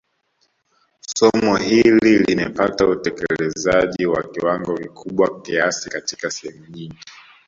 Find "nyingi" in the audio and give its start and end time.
6.65-7.05